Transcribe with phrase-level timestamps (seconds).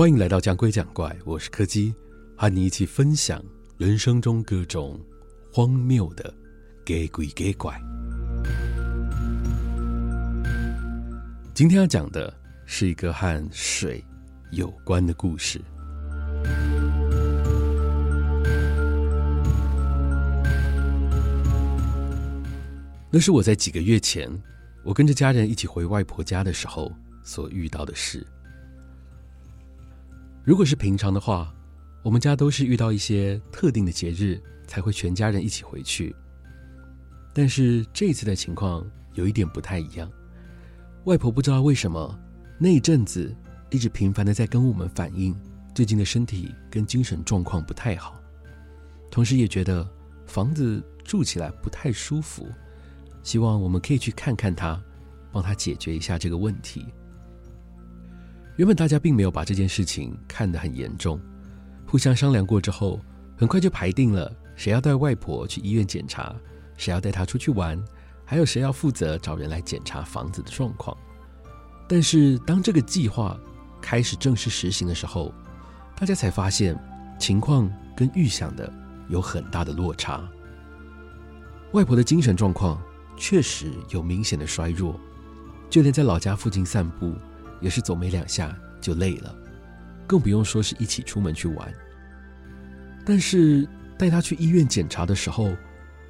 [0.00, 1.94] 欢迎来到讲鬼讲怪，我是柯基，
[2.34, 3.44] 和你一起分享
[3.76, 4.98] 人生中各种
[5.52, 6.34] 荒谬的
[6.86, 7.78] 假鬼假怪。
[11.52, 12.32] 今天要讲的
[12.64, 14.02] 是一个和水
[14.52, 15.60] 有关的故事。
[23.10, 24.30] 那是我在几个月前，
[24.82, 26.90] 我跟着家人一起回外婆家的时候
[27.22, 28.26] 所遇到的事。
[30.42, 31.54] 如果是平常的话，
[32.02, 36.14] 我们家都是遇到一些特定的节日才会全家人一起回去。
[37.34, 40.10] 但是这次的情况有一点不太一样，
[41.04, 42.18] 外婆不知道为什么
[42.58, 43.36] 那一阵子
[43.68, 45.38] 一直频繁的在跟我们反映
[45.74, 48.18] 最近的身体跟精神状况不太好，
[49.10, 49.86] 同时也觉得
[50.26, 52.48] 房子住起来不太舒服。
[53.22, 54.82] 希望我们可以去看看她，
[55.30, 56.86] 帮她解决一下这个问题。
[58.56, 61.20] 原本大家并没有把这件事情看得很严重，
[61.86, 63.00] 互相商量过之后，
[63.36, 66.34] 很快就排定了谁要带外婆去医院检查，
[66.76, 67.82] 谁要带她出去玩，
[68.24, 70.96] 还有谁要负责找人来检查房子的状况。
[71.88, 73.38] 但是当这个计划
[73.80, 75.34] 开始正式实行的时候，
[75.96, 76.78] 大家才发现
[77.18, 78.72] 情况跟预想的
[79.08, 80.22] 有很大的落差。
[81.72, 82.80] 外婆的精神状况。
[83.22, 84.98] 确实有明显的衰弱，
[85.68, 87.14] 就连在老家附近散步，
[87.60, 89.34] 也是走没两下就累了，
[90.06, 91.72] 更不用说是一起出门去玩。
[93.04, 93.66] 但是
[93.98, 95.54] 带他去医院检查的时候，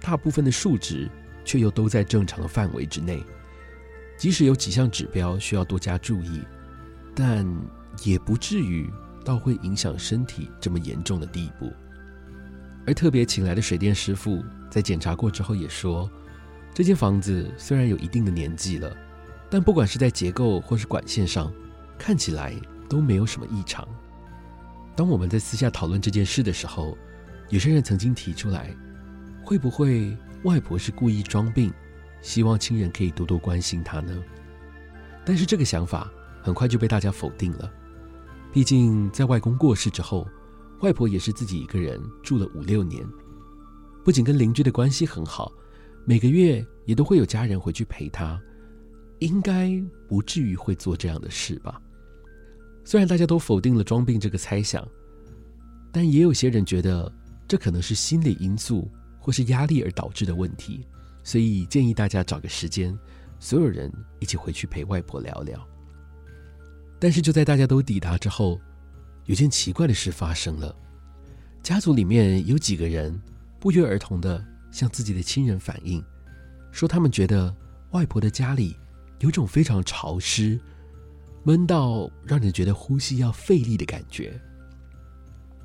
[0.00, 1.08] 大部分的数值
[1.44, 3.22] 却又都在正常的范围之内，
[4.16, 6.42] 即使有几项指标需要多加注意，
[7.14, 7.46] 但
[8.04, 8.90] 也不至于
[9.24, 11.72] 到会影响身体这么严重的地步。
[12.86, 16.10] 而特别请来的水电师傅在检查过之后也说。
[16.74, 18.96] 这间房子虽然有一定的年纪了，
[19.52, 21.52] 但不管是在结构或是管线上，
[21.98, 22.54] 看起来
[22.88, 23.86] 都没有什么异常。
[24.96, 26.96] 当我们在私下讨论这件事的时候，
[27.50, 28.74] 有些人曾经提出来，
[29.44, 31.70] 会不会外婆是故意装病，
[32.22, 34.24] 希望亲人可以多多关心她呢？
[35.22, 36.10] 但是这个想法
[36.40, 37.70] 很快就被大家否定了。
[38.54, 40.26] 毕竟在外公过世之后，
[40.80, 43.06] 外婆也是自己一个人住了五六年，
[44.02, 45.52] 不仅跟邻居的关系很好。
[46.06, 48.40] 每个月也都会有家人回去陪她，
[49.22, 51.80] 应该不至于会做这样的事吧？
[52.84, 54.86] 虽然大家都否定了装病这个猜想，
[55.92, 57.10] 但也有些人觉得
[57.46, 60.86] 这可能是心理因素或是压力而导致的问题，
[61.22, 62.98] 所以建议大家找个时间，
[63.38, 65.64] 所有人一起回去陪外婆聊聊。
[66.98, 68.60] 但是就在大家都抵达之后，
[69.26, 70.74] 有件奇怪的事发生了，
[71.62, 73.20] 家族里面有几个人
[73.60, 74.44] 不约而同的。
[74.72, 76.02] 向自己的亲人反映，
[76.70, 77.54] 说他们觉得
[77.90, 78.74] 外婆的家里
[79.22, 80.58] 有种非常潮湿、
[81.44, 84.38] 闷到让人觉得呼吸要费力的感觉。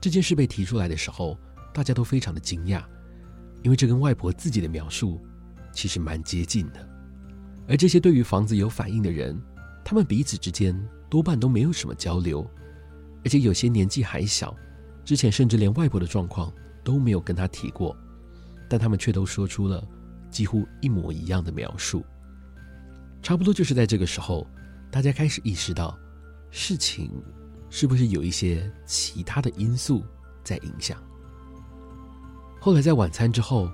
[0.00, 1.36] 这件事被提出来的时候，
[1.72, 2.82] 大家都非常的惊讶，
[3.62, 5.20] 因为这跟外婆自己的描述
[5.70, 6.88] 其实蛮接近的。
[7.68, 9.38] 而这些对于房子有反应的人，
[9.84, 10.74] 他们彼此之间
[11.10, 12.50] 多半都没有什么交流，
[13.22, 14.56] 而且有些年纪还小，
[15.04, 16.50] 之前甚至连外婆的状况
[16.82, 17.94] 都没有跟他提过。
[18.66, 19.86] 但他们却都说出了
[20.30, 22.02] 几乎一模一样的描述。
[23.22, 24.46] 差不多就是在这个时候，
[24.90, 25.96] 大家开始意识到，
[26.50, 27.10] 事情
[27.70, 30.04] 是不是有一些其他的因素
[30.42, 31.00] 在影响。
[32.60, 33.70] 后来在晚餐之后，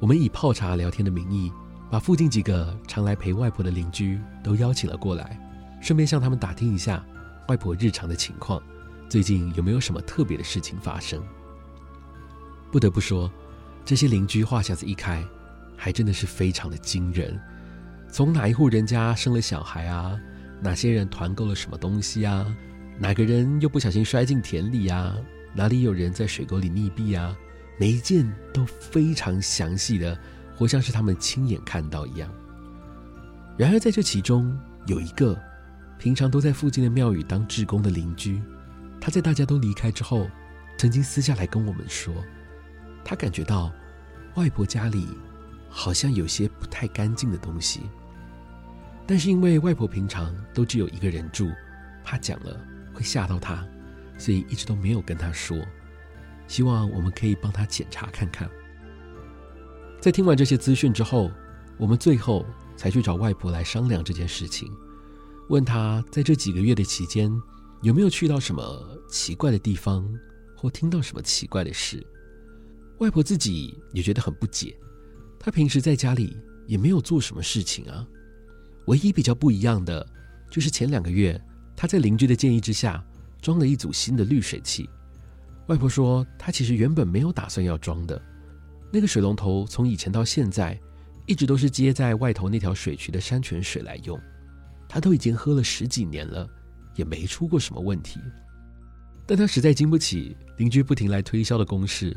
[0.00, 1.52] 我们以泡茶聊天的名义，
[1.90, 5.38] 把附近几个常来陪外婆的邻居都邀请了过来，
[5.82, 7.04] 顺便向他们打听一下
[7.48, 8.62] 外婆日常的情况，
[9.10, 11.22] 最近有没有什么特别的事情发生。
[12.72, 13.30] 不得不说。
[13.82, 15.24] 这些邻居话匣子一开，
[15.76, 17.40] 还真的是非常的惊人。
[18.10, 20.18] 从哪一户人家生了小孩啊？
[20.60, 22.46] 哪些人团购了什么东西啊？
[22.98, 25.16] 哪个人又不小心摔进田里啊？
[25.54, 27.36] 哪里有人在水沟里溺毙啊？
[27.78, 30.18] 每一件都非常详细的，
[30.54, 32.30] 活像是他们亲眼看到一样。
[33.56, 35.40] 然而在这其中，有一个
[35.98, 38.42] 平常都在附近的庙宇当志工的邻居，
[39.00, 40.28] 他在大家都离开之后，
[40.76, 42.12] 曾经私下来跟我们说。
[43.02, 43.72] 他感觉到
[44.34, 45.08] 外婆家里
[45.70, 47.80] 好像有些不太干净的东西，
[49.10, 51.50] 但是因为外婆平常都只有一个人住，
[52.04, 52.64] 怕讲了
[52.94, 53.66] 会吓到她，
[54.16, 55.58] 所以一直都没有跟她说。
[56.46, 58.48] 希望我们可以帮她检查看看。
[60.00, 61.28] 在听完这些资讯之后，
[61.76, 62.46] 我们最后
[62.76, 64.72] 才去找外婆来商量这件事情，
[65.48, 67.28] 问她在这几个月的期间
[67.82, 70.08] 有没有去到什么奇怪的地方，
[70.56, 72.00] 或听到什么奇怪的事。
[72.98, 74.72] 外婆自己也觉得很不解，
[75.36, 76.36] 她平时在家里
[76.68, 78.06] 也没有做什么事情啊。
[78.90, 80.04] 唯一比较不一样的，
[80.50, 81.40] 就是前两个月
[81.76, 83.00] 她在邻居的建议之下，
[83.40, 84.90] 装了一组新的滤水器。
[85.68, 88.20] 外婆说，她其实原本没有打算要装的。
[88.92, 90.76] 那个水龙头从以前到现在，
[91.24, 94.20] 一直都是接在外头那条水渠的山泉水来用。
[94.88, 96.44] 她都已经喝了十几年了，
[96.96, 98.18] 也没出过什么问题。
[99.24, 102.16] 但她实在经不起邻居不停来推销的攻势，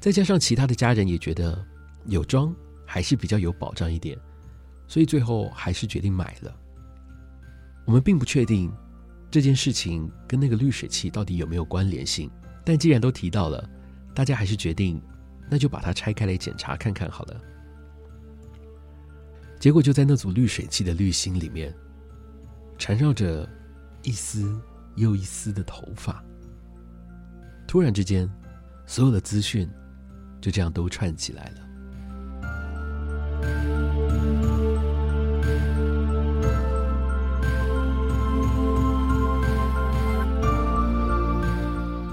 [0.00, 1.64] 再加上其他的家人也觉得
[2.06, 2.52] 有装
[2.84, 4.18] 还是比较有保障一点，
[4.88, 6.52] 所以最后还是决定买了。
[7.84, 8.72] 我们并不确定
[9.30, 12.28] 这件事情跟那个滤水器到底有没有关联性，
[12.64, 13.70] 但既然都提到了，
[14.12, 15.00] 大家还是决定。
[15.50, 17.40] 那就把它拆开来检查看看好了。
[19.58, 21.74] 结果就在那组滤水器的滤芯里面，
[22.76, 23.48] 缠绕着
[24.02, 24.60] 一丝
[24.96, 26.22] 又一丝的头发。
[27.66, 28.30] 突然之间，
[28.84, 29.66] 所有的资讯
[30.38, 31.67] 就这样都串起来了。